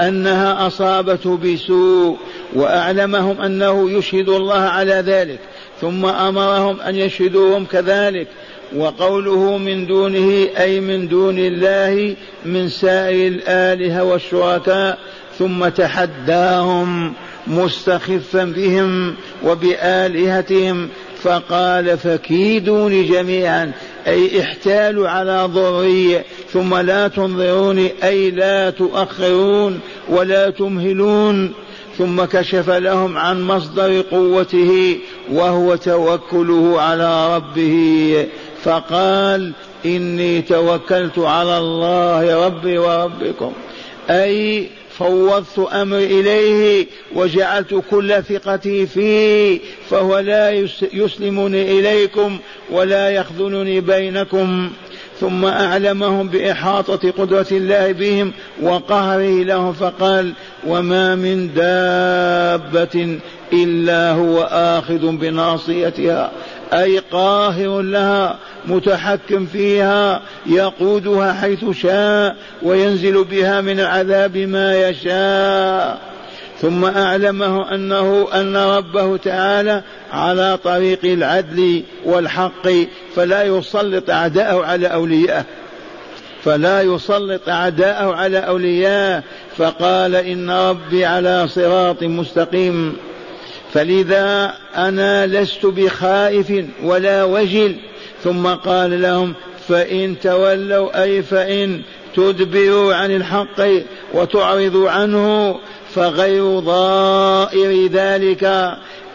أنها 0.00 0.66
أصابته 0.66 1.36
بسوء 1.36 2.18
وأعلمهم 2.54 3.40
أنه 3.40 3.90
يشهد 3.90 4.28
الله 4.28 4.60
على 4.60 4.94
ذلك. 4.94 5.38
ثم 5.80 6.06
أمرهم 6.06 6.80
أن 6.80 6.96
يشهدوهم 6.96 7.64
كذلك 7.64 8.28
وقوله 8.76 9.58
من 9.58 9.86
دونه 9.86 10.48
أي 10.58 10.80
من 10.80 11.08
دون 11.08 11.38
الله 11.38 12.16
من 12.44 12.68
سائر 12.68 13.28
الآلهة 13.28 14.04
والشركاء 14.04 14.98
ثم 15.38 15.68
تحداهم 15.68 17.12
مستخفا 17.46 18.44
بهم 18.44 19.14
وبآلهتهم 19.44 20.88
فقال 21.22 21.98
فكيدوني 21.98 23.02
جميعا 23.02 23.72
أي 24.06 24.40
احتالوا 24.40 25.08
على 25.08 25.48
ضري 25.54 26.22
ثم 26.52 26.76
لا 26.76 27.08
تنظروني 27.08 27.92
أي 28.04 28.30
لا 28.30 28.70
تؤخرون 28.70 29.80
ولا 30.08 30.50
تمهلون. 30.50 31.52
ثم 31.98 32.24
كشف 32.24 32.70
لهم 32.70 33.18
عن 33.18 33.42
مصدر 33.42 34.00
قوته 34.00 34.98
وهو 35.32 35.74
توكله 35.74 36.80
على 36.80 37.36
ربه. 37.36 38.26
فقال 38.62 39.52
إني 39.86 40.42
توكلت 40.42 41.18
على 41.18 41.58
الله 41.58 42.46
ربي 42.46 42.78
وربكم. 42.78 43.52
أي 44.10 44.66
فوضت 44.98 45.58
أمري 45.58 46.20
إليه 46.20 46.86
وجعلت 47.14 47.82
كل 47.90 48.22
ثقتي 48.22 48.86
فيه 48.86 49.60
فهو 49.90 50.18
لا 50.18 50.52
يسلمني 50.92 51.78
إليكم 51.78 52.38
ولا 52.70 53.10
يخذلني 53.10 53.80
بينكم. 53.80 54.70
ثم 55.20 55.44
أعلمهم 55.44 56.28
بإحاطة 56.28 57.10
قدرة 57.10 57.46
الله 57.52 57.92
بهم 57.92 58.32
وقهره 58.62 59.44
لهم 59.44 59.72
فقال 59.72 60.32
وما 60.66 61.14
من 61.14 61.54
دابة 61.54 63.18
إلا 63.52 64.10
هو 64.10 64.42
آخذ 64.50 65.06
بناصيتها 65.16 66.30
أي 66.72 66.98
قاهر 66.98 67.80
لها 67.80 68.38
متحكم 68.66 69.46
فيها 69.46 70.22
يقودها 70.46 71.32
حيث 71.32 71.64
شاء 71.70 72.36
وينزل 72.62 73.24
بها 73.24 73.60
من 73.60 73.80
العذاب 73.80 74.36
ما 74.36 74.88
يشاء. 74.88 76.15
ثم 76.60 76.84
أعلمه 76.84 77.74
أنه 77.74 78.28
أن 78.34 78.56
ربه 78.56 79.16
تعالى 79.16 79.82
على 80.12 80.58
طريق 80.64 81.04
العدل 81.04 81.82
والحق 82.04 82.68
فلا 83.16 83.44
يسلط 83.44 84.10
أعداءه 84.10 84.64
على 84.64 84.86
أوليائه 84.86 85.44
فلا 86.44 86.82
يسلط 86.82 87.48
أعداءه 87.48 88.14
على 88.14 88.38
أوليائه 88.38 89.22
فقال 89.56 90.14
إن 90.14 90.50
ربي 90.50 91.04
على 91.04 91.48
صراط 91.48 92.02
مستقيم. 92.02 92.96
فلذا 93.72 94.54
أنا 94.76 95.26
لست 95.26 95.66
بخائف 95.66 96.64
ولا 96.82 97.24
وجل. 97.24 97.76
ثم 98.24 98.46
قال 98.46 99.02
لهم 99.02 99.34
فإن 99.68 100.16
تولوا 100.22 101.02
أي 101.02 101.22
فإن 101.22 101.82
تدبروا 102.16 102.94
عن 102.94 103.16
الحق 103.16 103.60
وتعرضوا 104.14 104.90
عنه 104.90 105.58
فغير 105.96 106.58
ضائر 106.58 107.86
ذلك 107.86 108.44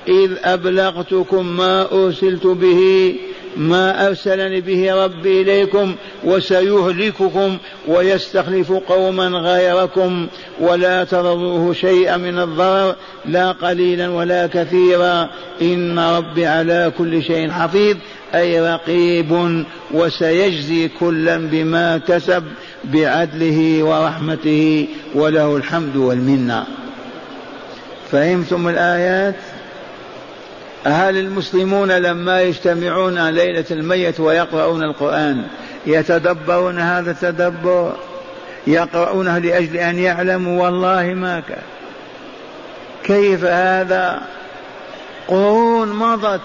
إذ 0.08 0.32
أبلغتكم 0.44 1.46
ما 1.58 1.92
أرسلت 1.92 2.48
به 2.48 3.14
ما 3.58 4.08
أرسلني 4.08 4.62
به 4.62 5.04
ربي 5.06 5.42
إليكم 5.42 5.96
وسيهلككم 6.24 7.58
ويستخلف 7.88 8.72
قوما 8.72 9.28
غيركم 9.28 10.28
ولا 10.60 11.04
تضروه 11.04 11.74
شيئا 11.74 12.18
من 12.18 12.40
الضرر 12.40 12.96
لا 13.26 13.52
قليلا 13.52 14.10
ولا 14.10 14.48
كثيرا. 14.48 15.30
إن 15.62 16.00
ربي 16.00 16.46
على 16.46 16.92
كل 16.98 17.24
شيء 17.24 17.52
حفيظ 17.52 17.98
أي 18.36 18.62
رقيب 18.74 19.64
وسيجزي 19.92 20.88
كلا 21.00 21.38
بما 21.38 21.98
كسب 21.98 22.44
بعدله 22.84 23.84
ورحمته 23.84 24.88
وله 25.16 25.58
الحمد 25.58 25.96
والمنة. 25.96 26.66
فهمتم 28.12 28.68
الآيات؟ 28.68 29.36
هل 30.84 31.18
المسلمون 31.18 31.92
لما 31.92 32.42
يجتمعون 32.42 33.30
ليلة 33.30 33.66
الميت 33.72 34.20
ويقرؤون 34.20 34.84
القرآن 34.84 35.44
يتدبرون 35.86 36.80
هذا 36.80 37.12
التدبر 37.12 37.94
يقرؤونه 38.68 39.38
لأجل 39.38 39.78
أن 39.78 40.00
يعلموا 40.00 40.64
والله 40.64 41.14
ما 41.14 41.40
كان 41.40 41.62
كيف 43.04 43.46
هذا؟ 43.46 44.22
قرون 45.28 45.90
مضت 45.90 46.42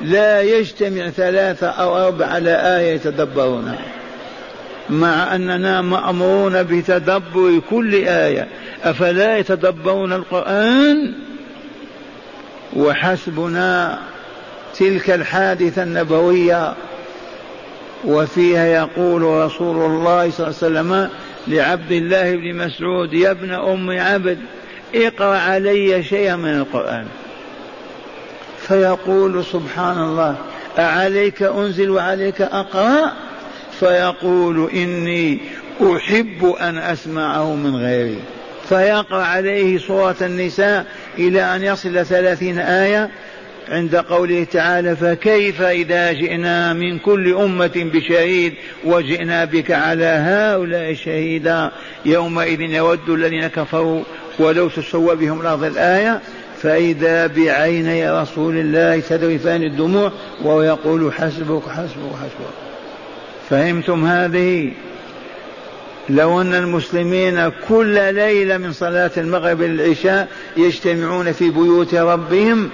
لا 0.00 0.42
يجتمع 0.42 1.10
ثلاثة 1.10 1.66
أو 1.66 2.06
أربعة 2.06 2.26
على 2.26 2.78
آية 2.78 2.94
يتدبرونها 2.94 3.78
مع 4.90 5.34
أننا 5.34 5.82
مأمورون 5.82 6.62
بتدبر 6.62 7.60
كل 7.70 7.94
آية 7.94 8.48
أفلا 8.84 9.38
يتدبرون 9.38 10.12
القرآن؟ 10.12 11.14
وحسبنا 12.76 13.98
تلك 14.78 15.10
الحادثة 15.10 15.82
النبوية 15.82 16.74
وفيها 18.04 18.66
يقول 18.66 19.22
رسول 19.22 19.76
الله 19.76 20.30
صلى 20.30 20.46
الله 20.46 20.56
عليه 20.62 20.90
وسلم 20.90 21.10
لعبد 21.48 21.92
الله 21.92 22.36
بن 22.36 22.54
مسعود 22.54 23.12
يا 23.12 23.30
ابن 23.30 23.52
أم 23.52 23.90
عبد 23.90 24.38
اقرأ 24.94 25.36
علي 25.36 26.02
شيئا 26.02 26.36
من 26.36 26.54
القرآن. 26.54 27.06
فيقول 28.58 29.44
سبحان 29.44 29.98
الله 30.02 30.36
أعليك 30.78 31.42
أنزل 31.42 31.90
وعليك 31.90 32.42
أقرأ؟ 32.42 33.12
فيقول 33.80 34.70
إني 34.70 35.40
أحب 35.82 36.54
أن 36.60 36.78
أسمعه 36.78 37.54
من 37.54 37.76
غيري. 37.76 38.18
فيقرأ 38.68 39.22
عليه 39.22 39.78
سورة 39.78 40.16
النساء 40.22 40.86
إلى 41.18 41.56
أن 41.56 41.62
يصل 41.62 42.06
ثلاثين 42.06 42.58
آية 42.58 43.10
عند 43.68 43.96
قوله 43.96 44.44
تعالى 44.44 44.96
فكيف 44.96 45.62
إذا 45.62 46.12
جئنا 46.12 46.72
من 46.72 46.98
كل 46.98 47.34
أمة 47.34 47.90
بشهيد 47.94 48.54
وجئنا 48.84 49.44
بك 49.44 49.70
على 49.70 50.04
هؤلاء 50.04 50.94
شهيدا؟ 50.94 51.70
يومئذ 52.04 52.60
يود 52.60 53.08
الذين 53.08 53.46
كفروا 53.46 54.02
ولو 54.38 54.68
تسوى 54.68 55.16
بهم 55.16 55.40
الأرض 55.40 55.64
الآية 55.64 56.20
فإذا 56.62 57.26
بعيني 57.26 58.10
رسول 58.10 58.56
الله 58.56 59.00
تذرفان 59.00 59.62
الدموع 59.62 60.12
وهو 60.42 60.62
يقول 60.62 61.12
حسبك 61.12 61.62
حسبك 61.68 62.12
حسبك. 62.12 62.54
فهمتم 63.50 64.04
هذه؟ 64.04 64.72
لو 66.08 66.40
أن 66.40 66.54
المسلمين 66.54 67.52
كل 67.68 68.14
ليلة 68.14 68.58
من 68.58 68.72
صلاة 68.72 69.10
المغرب 69.16 69.62
للعشاء 69.62 70.28
يجتمعون 70.56 71.32
في 71.32 71.50
بيوت 71.50 71.94
ربهم 71.94 72.70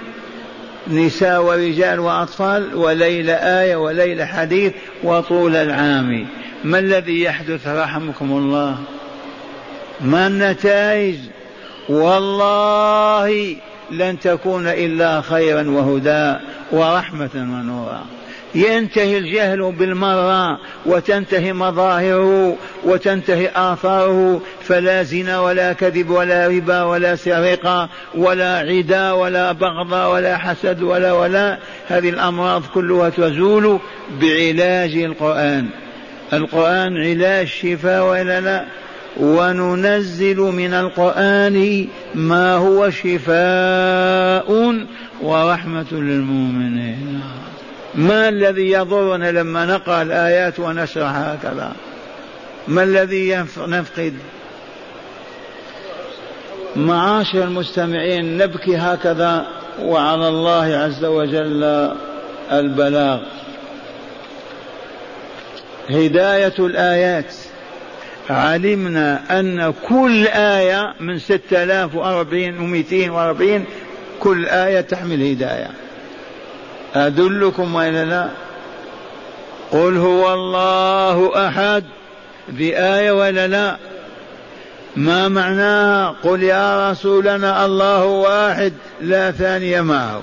نساء 0.89 1.43
ورجال 1.43 1.99
وأطفال 1.99 2.75
وليلة 2.75 3.33
آية 3.33 3.75
وليلة 3.75 4.25
حديث 4.25 4.73
وطول 5.03 5.55
العام. 5.55 6.27
ما 6.63 6.79
الذي 6.79 7.21
يحدث 7.21 7.67
رحمكم 7.67 8.31
الله؟ 8.31 8.77
ما 10.01 10.27
النتائج؟ 10.27 11.17
والله 11.89 13.55
لن 13.91 14.19
تكون 14.19 14.67
إلا 14.67 15.21
خيرا 15.21 15.69
وهدى 15.69 16.35
ورحمة 16.71 17.29
ونورا. 17.35 18.16
ينتهي 18.57 19.17
الجهل 19.17 19.71
بالمرة 19.71 20.59
وتنتهي 20.85 21.53
مظاهره 21.53 22.55
وتنتهي 22.83 23.51
آثاره 23.55 24.41
فلا 24.61 25.03
زنا 25.03 25.39
ولا 25.39 25.73
كذب 25.73 26.09
ولا 26.09 26.47
ربا 26.47 26.83
ولا 26.83 27.15
سرقة 27.15 27.89
ولا 28.15 28.57
عدا 28.57 29.11
ولا 29.11 29.51
بغضة 29.51 30.09
ولا 30.09 30.37
حسد 30.37 30.81
ولا 30.81 31.13
ولا 31.13 31.57
هذه 31.87 32.09
الأمراض 32.09 32.63
كلها 32.73 33.09
تزول 33.09 33.79
بعلاج 34.21 34.95
القرآن. 34.95 35.69
القرآن 36.33 36.97
علاج 36.97 37.47
شفاء 37.47 38.09
ولا 38.09 38.41
لا. 38.41 38.65
وننزل 39.19 40.37
من 40.37 40.73
القرآن 40.73 41.87
ما 42.15 42.55
هو 42.55 42.89
شفاء 42.89 44.75
ورحمة 45.21 45.91
للمؤمنين. 45.91 47.21
ما 47.97 48.29
الذي 48.29 48.71
يضرنا 48.71 49.31
لما 49.31 49.65
نقرأ 49.65 50.01
الآيات 50.01 50.59
ونشرح 50.59 51.15
هكذا؟ 51.15 51.71
ما 52.67 52.83
الذي 52.83 53.45
نفقد؟ 53.57 54.13
معاشر 56.75 57.43
المستمعين 57.43 58.37
نبكي 58.37 58.77
هكذا 58.77 59.47
وعلى 59.81 60.27
الله 60.27 60.75
عز 60.75 61.05
وجل 61.05 61.63
البلاغ. 62.51 63.19
هداية 65.89 66.53
الآيات. 66.59 67.33
علمنا 68.29 69.39
أن 69.39 69.73
كل 69.89 70.27
آية 70.27 70.93
من 70.99 71.19
ستة 71.19 71.63
آلاف 71.63 71.95
وأربعين 71.95 72.59
ومئتين 72.59 73.09
وأربعين 73.09 73.65
كل 74.19 74.45
آية 74.45 74.81
تحمل 74.81 75.31
هداية. 75.31 75.86
أدلكم 76.97 77.75
وإلا 77.75 78.05
لا؟ 78.05 78.29
قل 79.71 79.97
هو 79.97 80.33
الله 80.33 81.47
أحد 81.47 81.83
بآية 82.49 83.11
ولا 83.11 83.47
لا؟ 83.47 83.77
ما 84.95 85.27
معناها 85.27 86.15
قل 86.23 86.43
يا 86.43 86.91
رسولنا 86.91 87.65
الله 87.65 88.05
واحد 88.05 88.73
لا 89.01 89.31
ثاني 89.31 89.81
معه. 89.81 90.21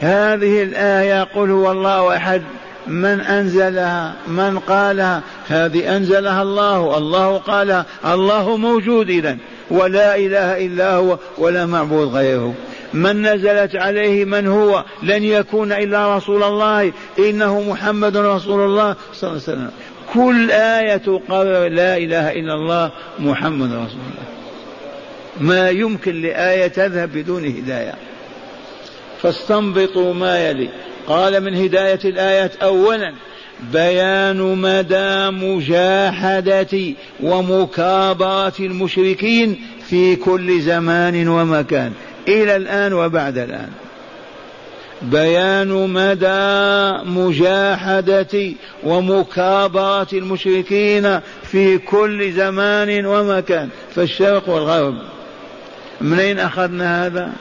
هذه 0.00 0.62
الآية 0.62 1.22
قل 1.22 1.50
هو 1.50 1.72
الله 1.72 2.16
أحد 2.16 2.42
من 2.86 3.20
أنزلها 3.20 4.14
من 4.26 4.58
قالها؟ 4.58 5.22
هذه 5.48 5.96
أنزلها 5.96 6.42
الله 6.42 6.98
الله 6.98 7.38
قالها 7.38 7.86
الله 8.04 8.56
موجود 8.56 9.10
إذا 9.10 9.36
ولا 9.70 10.16
إله 10.16 10.66
إلا 10.66 10.94
هو 10.94 11.18
ولا 11.38 11.66
معبود 11.66 12.08
غيره. 12.14 12.54
من 12.94 13.22
نزلت 13.22 13.76
عليه 13.76 14.24
من 14.24 14.46
هو 14.46 14.84
لن 15.02 15.24
يكون 15.24 15.72
إلا 15.72 16.16
رسول 16.16 16.42
الله 16.42 16.92
إنه 17.18 17.60
محمد 17.60 18.16
رسول 18.16 18.60
الله 18.60 18.96
صلى 19.12 19.30
الله 19.30 19.42
عليه 19.48 19.52
وسلم. 19.52 19.70
كل 20.14 20.50
آية 20.50 20.96
تقرر 20.96 21.68
لا 21.68 21.96
إله 21.96 22.32
إلا 22.32 22.54
الله 22.54 22.90
محمد 23.18 23.72
رسول 23.72 23.78
الله. 23.80 24.28
ما 25.40 25.70
يمكن 25.70 26.22
لآية 26.22 26.66
تذهب 26.66 27.12
بدون 27.12 27.44
هداية. 27.44 27.94
فاستنبطوا 29.22 30.14
ما 30.14 30.48
يلي. 30.48 30.68
قال 31.06 31.40
من 31.44 31.54
هداية 31.54 32.00
الآيات 32.04 32.56
أولا 32.56 33.14
بيان 33.72 34.36
مدى 34.36 35.30
مجاحدة 35.46 36.94
ومكابرة 37.20 38.52
المشركين 38.60 39.60
في 39.88 40.16
كل 40.16 40.60
زمان 40.60 41.28
ومكان. 41.28 41.92
إلى 42.28 42.56
الآن 42.56 42.92
وبعد 42.92 43.38
الآن. 43.38 43.70
بيان 45.02 45.68
مدى 45.68 47.10
مجاحدة 47.10 48.52
ومكابرة 48.84 50.08
المشركين 50.12 51.20
في 51.42 51.78
كل 51.78 52.32
زمان 52.32 53.06
ومكان. 53.06 53.68
في 53.94 54.02
الشرق 54.02 54.48
والغرب 54.48 54.94
منين 56.00 56.38
أخذنا 56.38 57.06
هذا؟ 57.06 57.32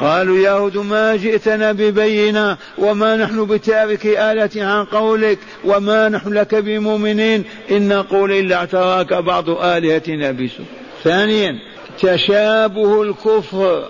قالوا 0.00 0.38
يهود 0.38 0.76
ما 0.76 1.16
جئتنا 1.16 1.72
ببينة 1.72 2.56
وما 2.78 3.16
نحن 3.16 3.46
بتارك 3.46 4.06
آلة 4.06 4.64
عن 4.64 4.84
قولك 4.84 5.38
وما 5.64 6.08
نحن 6.08 6.32
لك 6.32 6.54
بمؤمنين. 6.54 7.44
إن 7.70 7.88
نقول 7.88 8.32
إلا 8.32 8.56
اعتراك 8.56 9.14
بعض 9.14 9.50
آلهتنا 9.50 10.30
بسوء. 10.30 10.66
ثانيا 11.04 11.69
تشابه 12.02 13.02
الكفر 13.02 13.88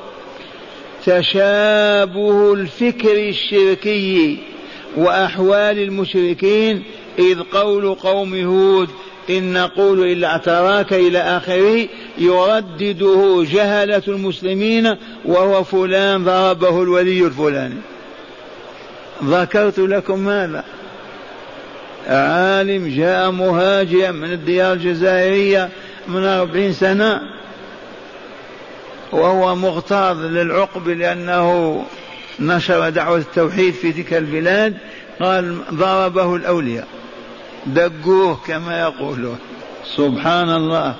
تشابه 1.06 2.52
الفكر 2.52 3.28
الشركي 3.28 4.38
وأحوال 4.96 5.78
المشركين 5.78 6.82
إذ 7.18 7.40
قول 7.40 7.94
قوم 7.94 8.34
هود 8.34 8.88
إن 9.30 9.52
نقول 9.52 10.12
إلا 10.12 10.28
اعتراك 10.28 10.92
إلى 10.92 11.18
آخره 11.18 11.88
يردده 12.18 13.44
جهلة 13.52 14.02
المسلمين 14.08 14.96
وهو 15.24 15.64
فلان 15.64 16.24
ضربه 16.24 16.82
الولي 16.82 17.26
الفلاني. 17.26 17.80
ذكرت 19.24 19.78
لكم 19.78 20.18
ماذا؟ 20.18 20.64
عالم 22.06 22.88
جاء 22.96 23.30
مهاجرا 23.30 24.10
من 24.10 24.32
الديار 24.32 24.72
الجزائرية 24.72 25.68
من 26.08 26.24
أربعين 26.24 26.72
سنة 26.72 27.39
وهو 29.12 29.54
مغتاظ 29.56 30.24
للعقب 30.24 30.88
لأنه 30.88 31.82
نشر 32.40 32.88
دعوة 32.88 33.16
التوحيد 33.16 33.74
في 33.74 33.92
تلك 33.92 34.14
البلاد 34.14 34.76
قال 35.20 35.58
ضربه 35.74 36.36
الأولياء. 36.36 36.88
دقوه 37.66 38.38
كما 38.46 38.80
يقولون. 38.80 39.38
سبحان 39.96 40.50
الله 40.50 40.94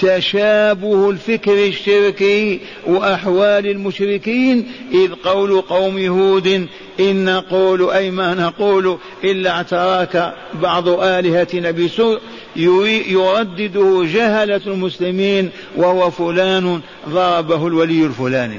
تشابه 0.00 1.10
الفكر 1.10 1.66
الشركي 1.66 2.60
وأحوال 2.86 3.66
المشركين 3.66 4.68
إذ 4.92 5.12
قول 5.12 5.60
قوم 5.60 5.98
هود 5.98 6.68
إن 7.00 7.24
نقول 7.24 7.90
أي 7.90 8.10
ما 8.10 8.34
نقول 8.34 8.98
إلا 9.24 9.50
اعتراك 9.50 10.34
بعض 10.62 10.88
الهتنا 10.88 11.70
بسوء 11.70 12.20
يردده 12.56 14.04
جهلة 14.04 14.60
المسلمين 14.66 15.50
وهو 15.76 16.10
فلان 16.10 16.80
ضربه 17.08 17.66
الولي 17.66 18.04
الفلاني. 18.04 18.58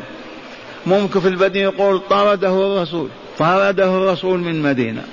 ممكن 0.86 1.20
في 1.20 1.28
البدن 1.28 1.60
يقول 1.60 2.02
طرده 2.10 2.78
الرسول 2.78 3.08
طرده 3.40 3.98
الرسول 3.98 4.40
من 4.40 4.62
مدينة. 4.62 5.04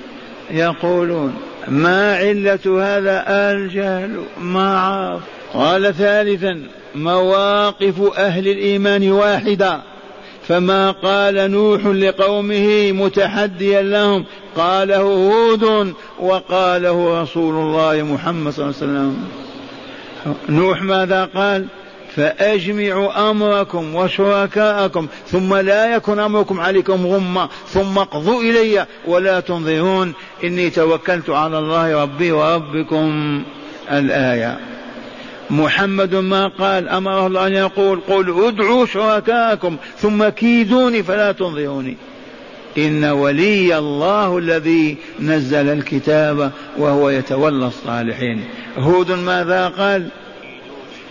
يقولون 0.51 1.33
ما 1.67 2.15
علة 2.15 2.59
هذا 2.65 3.23
الجهل 3.27 4.19
ما 4.41 4.79
عرف. 4.79 5.21
قال 5.53 5.95
ثالثا 5.95 6.61
مواقف 6.95 8.17
أهل 8.17 8.47
الإيمان 8.47 9.11
واحدة. 9.11 9.81
فما 10.47 10.91
قال 10.91 11.51
نوح 11.51 11.85
لقومه 11.85 12.91
متحديا 12.91 13.81
لهم؟ 13.81 14.25
قاله 14.55 14.97
هود 14.97 15.93
وقاله 16.19 17.21
رسول 17.21 17.55
الله 17.55 18.03
محمد 18.13 18.53
صلى 18.53 18.65
الله 18.65 18.75
عليه 18.81 18.91
وسلم. 18.91 19.27
نوح 20.49 20.81
ماذا 20.81 21.25
قال؟ 21.25 21.65
فأجمعوا 22.15 23.29
أمركم 23.29 23.95
وشركاءكم 23.95 25.07
ثم 25.27 25.55
لا 25.55 25.95
يكن 25.95 26.19
أمركم 26.19 26.59
عليكم 26.59 27.07
غمة 27.07 27.49
ثم 27.67 27.97
اقضوا 27.97 28.41
إلي 28.41 28.85
ولا 29.07 29.39
تنظرون. 29.39 30.13
إني 30.43 30.69
توكلت 30.69 31.29
على 31.29 31.59
الله 31.59 32.01
ربي 32.03 32.31
وربكم. 32.31 33.43
الآية. 33.91 34.74
محمد 35.49 36.15
ما 36.15 36.47
قال 36.47 36.89
أمره 36.89 37.27
الله 37.27 37.47
أن 37.47 37.53
يقول 37.53 37.99
قل 38.07 38.47
ادعوا 38.47 38.85
شركاءكم 38.85 39.77
ثم 39.97 40.29
كيدوني 40.29 41.03
فلا 41.03 41.31
تنظروني. 41.31 41.97
إن 42.77 43.05
ولي 43.05 43.77
الله 43.77 44.37
الذي 44.37 44.97
نزل 45.19 45.69
الكتاب 45.69 46.51
وهو 46.77 47.09
يتولى 47.09 47.67
الصالحين. 47.67 48.43
هود 48.77 49.11
ماذا 49.11 49.67
قال؟ 49.67 50.07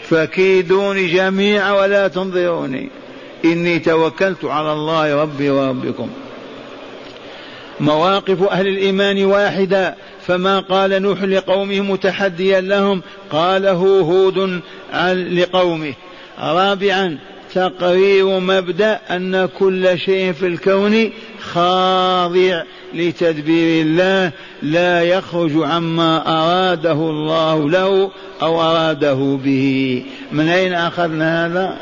فكيدوني 0.08 1.06
جميعا 1.06 1.72
ولا 1.72 2.08
تنظروني. 2.08 2.88
إني 3.44 3.78
توكلت 3.78 4.44
على 4.44 4.72
الله 4.72 5.22
ربي 5.22 5.50
وربكم. 5.50 6.08
مواقف 7.80 8.42
أهل 8.42 8.68
الإيمان 8.68 9.24
واحدة. 9.24 9.94
فما 10.26 10.60
قال 10.60 11.02
نوح 11.02 11.22
لقومه 11.22 11.80
متحديا 11.80 12.60
لهم؟ 12.60 13.02
قاله 13.30 13.72
هود 14.00 14.60
لقومه. 15.30 15.94
رابعا 16.40 17.18
تقرير 17.54 18.38
مبدأ 18.38 19.00
أن 19.10 19.48
كل 19.58 19.98
شيء 19.98 20.32
في 20.32 20.46
الكون 20.46 21.10
خاضع 21.52 22.62
لتدبير 22.94 23.86
الله 23.86 24.32
لا 24.62 25.02
يخرج 25.02 25.52
عما 25.56 26.22
أراده 26.26 26.92
الله 26.92 27.70
له 27.70 28.10
أو 28.42 28.60
أراده 28.62 29.38
به. 29.44 30.02
من 30.32 30.48
أين 30.48 30.72
أخذنا 30.72 31.46
هذا؟ 31.46 31.76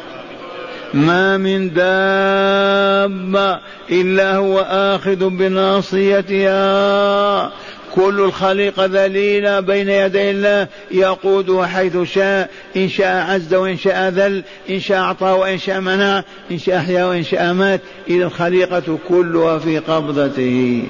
ما 0.94 1.36
من 1.36 1.74
دابة 1.74 3.60
إلا 3.90 4.36
هو 4.36 4.60
آخذ 4.68 5.28
بناصيتها. 5.28 6.52
كل 7.94 8.20
الخليقة 8.20 8.84
ذليلة 8.84 9.60
بين 9.60 9.88
يدي 9.88 10.30
الله 10.30 10.68
يقودها 10.90 11.66
حيث 11.66 12.02
شاء 12.02 12.50
إن 12.76 12.88
شاء 12.88 13.30
عز 13.30 13.54
وإن 13.54 13.76
شاء 13.76 14.08
ذل 14.08 14.42
إن 14.70 14.80
شاء 14.80 14.98
أعطى 14.98 15.26
وإن 15.26 15.58
شاء 15.58 15.80
منع 15.80 16.22
إن 16.50 16.58
شاء 16.58 16.76
أحيا 16.76 17.04
وإن 17.04 17.22
شاء 17.22 17.52
مات. 17.52 17.80
إلى 18.10 18.24
الخليقة 18.24 18.98
كلها 19.08 19.58
في 19.58 19.78
قبضته. 19.78 20.84